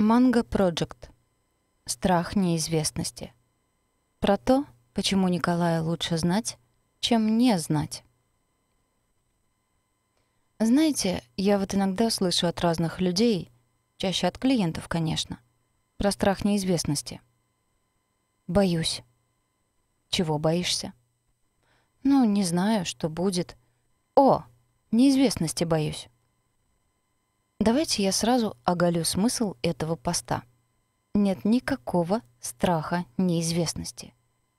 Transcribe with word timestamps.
Манго 0.00 0.40
Project. 0.40 1.10
Страх 1.84 2.34
неизвестности. 2.34 3.34
Про 4.18 4.38
то, 4.38 4.64
почему 4.94 5.28
Николая 5.28 5.82
лучше 5.82 6.16
знать, 6.16 6.56
чем 7.00 7.36
не 7.36 7.58
знать. 7.58 8.02
Знаете, 10.58 11.22
я 11.36 11.58
вот 11.58 11.74
иногда 11.74 12.08
слышу 12.08 12.46
от 12.46 12.62
разных 12.62 13.02
людей, 13.02 13.52
чаще 13.98 14.26
от 14.26 14.38
клиентов, 14.38 14.88
конечно, 14.88 15.38
про 15.98 16.10
страх 16.12 16.46
неизвестности. 16.46 17.20
Боюсь. 18.46 19.02
Чего 20.08 20.38
боишься? 20.38 20.94
Ну, 22.04 22.24
не 22.24 22.44
знаю, 22.44 22.86
что 22.86 23.10
будет. 23.10 23.54
О, 24.14 24.44
неизвестности 24.92 25.64
боюсь. 25.64 26.08
Давайте 27.60 28.02
я 28.02 28.10
сразу 28.10 28.56
оголю 28.64 29.04
смысл 29.04 29.54
этого 29.60 29.94
поста. 29.94 30.44
Нет 31.14 31.44
никакого 31.44 32.22
страха 32.40 33.04
неизвестности. 33.18 34.14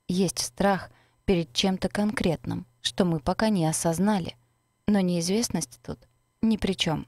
Есть 0.07 0.37
страх 0.37 0.91
перед 1.25 1.51
чем-то 1.51 1.89
конкретным, 1.89 2.67
что 2.83 3.05
мы 3.05 3.19
пока 3.19 3.49
не 3.49 3.65
осознали. 3.65 4.37
Но 4.85 4.99
неизвестность 4.99 5.79
тут 5.81 5.97
ни 6.43 6.57
при 6.57 6.73
чем. 6.73 7.07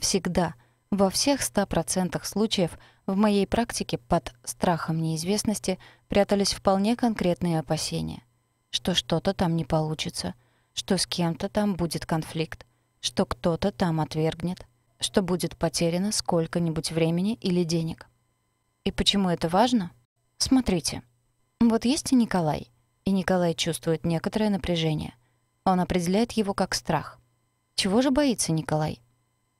Всегда, 0.00 0.56
во 0.90 1.10
всех 1.10 1.42
100% 1.42 2.20
случаев 2.24 2.76
в 3.06 3.14
моей 3.14 3.46
практике 3.46 3.98
под 3.98 4.34
страхом 4.42 5.00
неизвестности 5.00 5.78
прятались 6.08 6.54
вполне 6.54 6.96
конкретные 6.96 7.60
опасения, 7.60 8.24
что 8.70 8.96
что-то 8.96 9.32
там 9.32 9.54
не 9.54 9.64
получится, 9.64 10.34
что 10.74 10.98
с 10.98 11.06
кем-то 11.06 11.48
там 11.48 11.76
будет 11.76 12.04
конфликт, 12.04 12.66
что 13.00 13.26
кто-то 13.26 13.70
там 13.70 14.00
отвергнет, 14.00 14.66
что 15.02 15.22
будет 15.22 15.56
потеряно 15.56 16.12
сколько-нибудь 16.12 16.92
времени 16.92 17.34
или 17.34 17.64
денег. 17.64 18.08
И 18.84 18.90
почему 18.90 19.28
это 19.28 19.48
важно? 19.48 19.92
Смотрите. 20.38 21.02
Вот 21.60 21.84
есть 21.84 22.12
и 22.12 22.16
Николай, 22.16 22.70
и 23.04 23.10
Николай 23.10 23.54
чувствует 23.54 24.04
некоторое 24.04 24.50
напряжение. 24.50 25.14
Он 25.64 25.80
определяет 25.80 26.32
его 26.32 26.54
как 26.54 26.74
страх. 26.74 27.20
Чего 27.74 28.02
же 28.02 28.10
боится 28.10 28.52
Николай? 28.52 29.00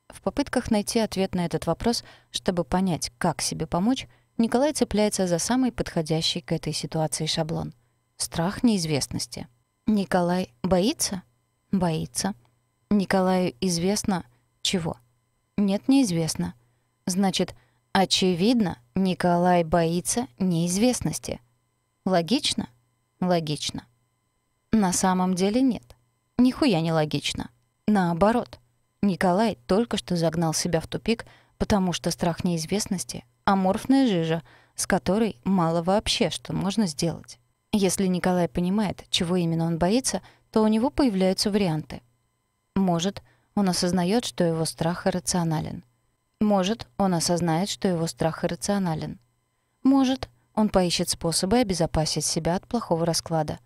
В 0.09 0.21
попытках 0.21 0.71
найти 0.71 0.99
ответ 0.99 1.35
на 1.35 1.47
этот 1.47 1.67
вопрос, 1.67 2.05
чтобы 2.31 2.65
понять, 2.65 3.13
как 3.19 3.41
себе 3.41 3.67
помочь, 3.67 4.09
Николай 4.39 4.73
цепляется 4.73 5.27
за 5.27 5.39
самый 5.39 5.73
подходящий 5.73 6.41
к 6.41 6.53
этой 6.53 6.73
ситуации 6.73 7.27
шаблон. 7.27 7.75
Страх 8.17 8.63
неизвестности. 8.63 9.47
Николай 9.87 10.53
боится? 10.63 11.23
Боится. 11.71 12.35
Николаю 12.91 13.55
известно 13.61 14.25
чего? 14.63 14.97
Нет, 15.57 15.89
неизвестно. 15.89 16.55
Значит, 17.07 17.55
очевидно, 17.93 18.79
Николай 18.95 19.65
боится 19.65 20.27
неизвестности. 20.39 21.41
Логично? 22.05 22.69
Логично. 23.21 23.87
На 24.73 24.93
самом 24.93 25.35
деле 25.35 25.61
нет. 25.61 25.97
Нихуя 26.39 26.81
не 26.81 26.93
логично. 26.93 27.51
Наоборот. 27.87 28.59
Николай 29.03 29.59
только 29.67 29.97
что 29.97 30.17
загнал 30.17 30.55
себя 30.55 30.81
в 30.81 30.87
тупик, 30.87 31.27
потому 31.59 31.93
что 31.93 32.11
страх 32.11 32.45
неизвестности— 32.45 33.25
аморфная 33.45 34.07
жижа, 34.07 34.43
с 34.75 34.87
которой 34.87 35.37
мало 35.45 35.83
вообще 35.83 36.31
что 36.31 36.53
можно 36.53 36.87
сделать. 36.87 37.39
Если 37.73 38.07
Николай 38.07 38.49
понимает, 38.49 39.05
чего 39.11 39.37
именно 39.37 39.67
он 39.67 39.79
боится, 39.79 40.23
то 40.51 40.63
у 40.63 40.69
него 40.69 40.91
появляются 40.91 41.51
варианты. 41.51 42.03
Может, 42.75 43.23
он 43.55 43.69
осознает, 43.69 44.25
что 44.25 44.45
его 44.45 44.65
страх 44.65 45.07
иррационален. 45.07 45.85
Может, 46.41 46.89
он 46.97 47.15
осознает, 47.15 47.69
что 47.69 47.89
его 47.89 48.07
страх 48.07 48.45
иррационален. 48.45 49.21
Может, 49.83 50.29
он 50.55 50.69
поищет 50.69 51.09
способы 51.09 51.59
обезопасить 51.59 52.25
себя 52.25 52.57
от 52.57 52.67
плохого 52.67 53.07
расклада. 53.07 53.59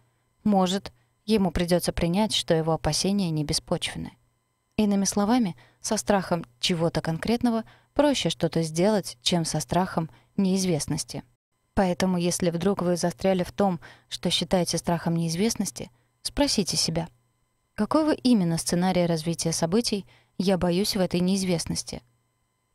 Может, 0.45 0.93
ему 1.25 1.51
придется 1.51 1.93
принять, 1.93 2.35
что 2.35 2.55
его 2.55 2.73
опасения 2.73 3.31
не 3.31 3.45
беспочвены. 3.45 4.13
Иными 4.77 5.05
словами, 5.05 5.57
со 5.81 5.97
страхом 5.97 6.45
чего-то 6.61 7.01
конкретного 7.01 7.65
проще 7.95 8.29
что-то 8.29 8.63
сделать, 8.63 9.17
чем 9.23 9.45
со 9.45 9.61
страхом 9.61 10.11
неизвестности. 10.37 11.23
Поэтому, 11.75 12.19
если 12.19 12.51
вдруг 12.51 12.83
вы 12.83 12.97
застряли 12.97 13.43
в 13.43 13.53
том, 13.53 13.81
что 14.09 14.31
считаете 14.31 14.79
страхом 14.79 15.17
неизвестности, 15.17 15.91
спросите 16.23 16.77
себя— 16.77 17.09
Какого 17.77 18.13
именно 18.13 18.57
сценария 18.57 19.05
развития 19.05 19.53
событий 19.53 20.07
я 20.39 20.57
боюсь 20.57 20.97
в 20.97 21.01
этой 21.01 21.21
неизвестности? 21.21 22.03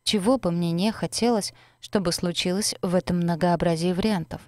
Чего 0.03 0.37
бы 0.37 0.51
мне 0.51 0.71
не 0.71 0.91
хотелось, 0.91 1.53
чтобы 1.79 2.11
случилось 2.11 2.75
в 2.83 2.93
этом 2.93 3.17
многообразии 3.17 3.93
вариантов? 3.93 4.41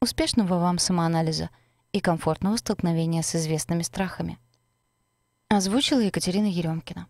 Успешного 0.00 0.58
вам 0.58 0.78
самоанализа 0.78 1.48
и 1.92 2.00
комфортного 2.00 2.56
столкновения 2.56 3.22
с 3.22 3.36
известными 3.36 3.82
страхами. 3.82 4.36
Озвучила 5.48 6.00
Екатерина 6.00 6.46
Еремкина. 6.46 7.06